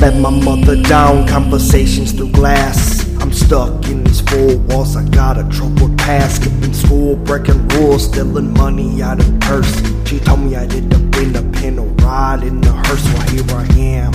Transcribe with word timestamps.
let 0.00 0.16
my 0.16 0.30
mother 0.30 0.80
down, 0.82 1.26
conversations 1.26 2.12
through 2.12 2.32
glass. 2.32 3.06
I'm 3.20 3.32
stuck 3.32 3.86
in 3.86 4.04
these 4.04 4.20
four 4.20 4.56
walls, 4.56 4.96
I 4.96 5.04
got 5.08 5.38
a 5.38 5.48
troubled 5.48 5.96
past. 5.98 6.42
Skipping 6.42 6.74
school, 6.74 7.16
breaking 7.16 7.68
rules, 7.68 8.06
stealing 8.06 8.52
money 8.54 9.02
out 9.02 9.20
of 9.20 9.40
purse. 9.40 9.74
She 10.08 10.18
told 10.20 10.40
me 10.40 10.56
I 10.56 10.66
did 10.66 10.90
the 10.90 10.98
win 11.16 11.36
a 11.36 11.42
pen 11.52 11.78
or 11.78 11.86
ride 12.04 12.42
in 12.42 12.60
the 12.60 12.72
hearse, 12.72 13.04
well 13.14 13.28
here 13.30 13.44
I 13.56 13.66
am. 13.78 14.12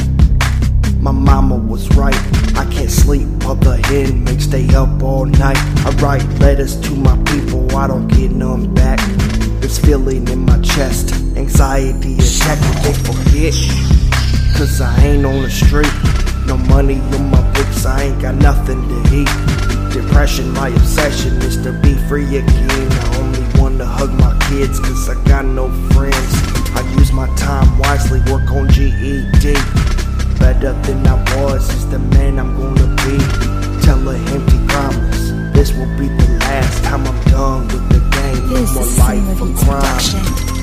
My 1.01 1.11
mama 1.11 1.55
was 1.55 1.89
right, 1.95 2.15
I 2.57 2.65
can't 2.71 2.91
sleep 2.91 3.27
the 3.55 3.77
hen 3.87 4.23
makes 4.23 4.43
stay 4.43 4.67
up 4.75 5.01
all 5.01 5.25
night. 5.25 5.57
I 5.85 5.89
write 6.01 6.23
letters 6.39 6.79
to 6.81 6.95
my 6.95 7.17
people, 7.23 7.75
I 7.75 7.87
don't 7.87 8.07
get 8.07 8.31
none 8.31 8.73
back. 8.73 8.99
This 9.61 9.79
feeling 9.79 10.27
in 10.27 10.39
my 10.45 10.59
chest, 10.61 11.13
anxiety 11.35 12.15
attack, 12.15 12.59
but 12.61 12.83
they 12.83 12.93
forget. 12.93 14.06
Cause 14.57 14.81
I 14.81 15.05
ain't 15.05 15.23
on 15.23 15.43
the 15.43 15.51
street. 15.51 15.93
No 16.47 16.57
money 16.57 16.95
in 16.95 17.29
my 17.29 17.41
books, 17.53 17.85
I 17.85 18.05
ain't 18.05 18.19
got 18.19 18.33
nothing 18.33 18.81
to 18.89 18.97
eat. 19.13 19.29
Depression, 19.93 20.51
my 20.51 20.69
obsession 20.69 21.33
is 21.43 21.61
to 21.61 21.73
be 21.73 21.93
free 22.09 22.37
again. 22.37 22.91
I 22.91 23.17
only 23.17 23.45
wanna 23.61 23.85
hug 23.85 24.11
my 24.13 24.35
kids 24.49 24.79
cause 24.79 25.09
I 25.09 25.23
got 25.25 25.45
no 25.45 25.69
friends. 25.93 26.33
I 26.73 26.81
use 26.97 27.11
my 27.11 27.27
time 27.35 27.77
wisely, 27.77 28.19
work 28.31 28.49
on 28.49 28.67
GED. 28.69 29.53
Better 30.39 30.73
than 30.81 31.05
I 31.05 31.21
was 31.37 31.69
is 31.75 31.87
the 31.91 31.99
man 31.99 32.39
I'm 32.39 32.57
gonna 32.57 32.87
be. 33.05 33.17
Tell 33.85 34.09
a 34.09 34.17
empty 34.33 34.57
promise. 34.73 35.29
This 35.53 35.71
will 35.77 35.95
be 35.99 36.07
the 36.07 36.37
last 36.39 36.83
time 36.83 37.05
I'm 37.05 37.23
done 37.25 37.67
with 37.67 37.87
the 37.89 38.01
game. 38.09 38.49
No 38.49 38.65
more 38.73 38.85
life 38.97 39.39
Beats 39.39 39.63
crime. 39.63 40.56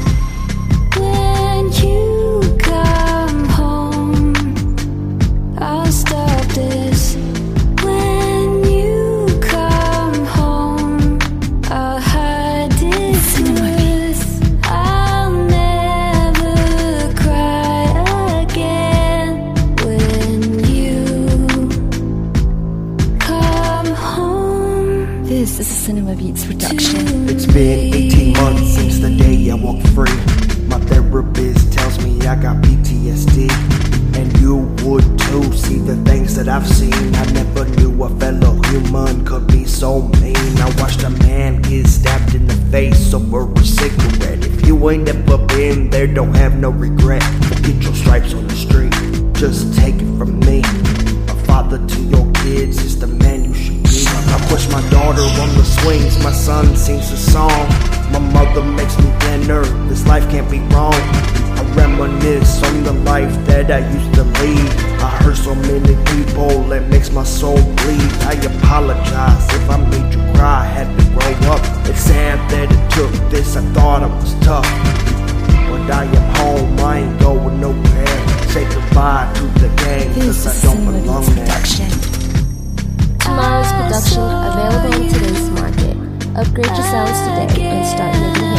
This 25.45 25.61
is 25.61 25.89
a 25.89 25.93
Sinima 25.93 26.17
Beats 26.17 26.47
production. 26.47 27.29
It's 27.29 27.45
been 27.45 27.95
18 27.95 28.33
months 28.33 28.77
since 28.77 28.99
the 28.99 29.15
day 29.15 29.51
I 29.51 29.55
walked 29.55 29.87
free. 29.89 30.09
My 30.69 30.81
therapist 30.89 31.71
tells 31.71 32.03
me 32.03 32.19
I 32.27 32.35
got 32.35 32.65
PTSD. 32.65 33.51
And 34.17 34.41
you 34.41 34.57
would 34.89 35.05
too 35.19 35.53
see 35.53 35.81
the 35.81 35.97
things 36.09 36.35
that 36.37 36.49
I've 36.49 36.67
seen. 36.67 36.95
I 36.95 37.31
never 37.33 37.67
knew 37.77 38.05
a 38.05 38.09
fellow 38.19 38.55
human 38.69 39.27
could 39.27 39.47
be 39.49 39.67
so 39.67 40.09
mean. 40.23 40.57
I 40.57 40.75
watched 40.81 41.03
a 41.03 41.11
man 41.11 41.61
get 41.61 41.89
stabbed 41.89 42.35
in 42.35 42.47
the 42.47 42.57
face 42.73 43.13
over 43.13 43.53
a 43.53 43.65
cigarette. 43.67 44.47
If 44.47 44.67
you 44.67 44.89
ain't 44.89 45.11
ever 45.11 45.37
been 45.37 45.91
there, 45.91 46.07
don't 46.07 46.35
have 46.37 46.57
no 46.57 46.71
regret. 46.71 47.21
Get 47.61 47.83
your 47.83 47.95
stripes 47.95 48.33
on 48.33 48.49
the 48.49 48.57
street, 48.57 48.95
just 49.35 49.77
take 49.77 49.97
it 49.97 50.17
from 50.17 50.41
me. 50.41 50.63
A 51.29 51.37
father 51.45 51.87
to 51.87 52.01
your 52.01 52.33
kids 52.33 52.83
is 52.83 52.99
the 52.99 53.09
man 53.09 53.45
you. 53.45 53.64
I 54.29 54.47
push 54.49 54.69
my 54.69 54.81
daughter 54.91 55.23
on 55.43 55.51
the 55.57 55.65
swings, 55.65 56.23
my 56.23 56.33
son 56.33 56.77
sings 56.77 57.11
a 57.11 57.17
song. 57.17 57.69
My 58.13 58.19
mother 58.19 58.63
makes 58.63 58.97
me 58.99 59.11
dinner, 59.21 59.65
this 59.89 60.07
life 60.07 60.29
can't 60.31 60.51
be 60.51 60.61
wrong. 60.75 60.95
I 60.95 61.63
reminisce 61.75 62.63
on 62.63 62.83
the 62.83 62.93
life 62.93 63.35
that 63.47 63.71
I 63.71 63.81
used 63.93 64.15
to 64.15 64.25
lead. 64.25 64.71
I 65.01 65.11
hurt 65.23 65.37
so 65.37 65.55
many 65.55 65.95
people, 66.13 66.73
it 66.73 66.89
makes 66.89 67.11
my 67.11 67.25
soul 67.25 67.57
bleed. 67.57 68.13
I 68.23 68.35
apologize 68.35 69.47
if 69.55 69.71
I 69.71 69.77
made 69.77 70.15
you 70.15 70.21
cry, 70.35 70.63
I 70.63 70.67
had 70.67 70.89
to 70.99 71.05
grow 71.11 71.53
up. 71.53 71.61
It's 71.89 72.01
sad 72.01 72.39
that 72.51 72.71
it 72.71 72.91
took 72.93 73.13
this, 73.31 73.57
I 73.57 73.63
thought 73.73 74.03
I 74.03 74.07
was 74.07 74.35
tough. 74.45 74.94
Upgrade 86.37 86.67
your 86.67 86.75
sounds 86.75 87.21
today 87.21 87.69
and 87.69 87.87
start 87.87 88.13
with 88.13 88.41
me. 88.41 88.55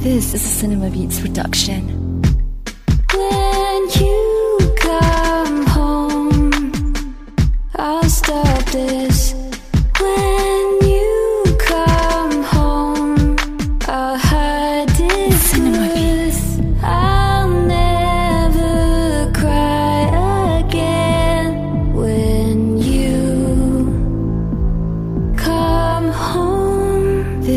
This 0.00 0.34
is 0.34 0.62
a 0.62 0.66
Sinima 0.66 0.90
Beats 0.90 1.20
production. 1.20 2.09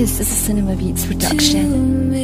Come 0.03 0.09
This 0.09 0.19
is 0.19 0.49
a 0.49 0.51
Sinima 0.51 0.77
Beats 0.77 1.05
production. 1.05 2.22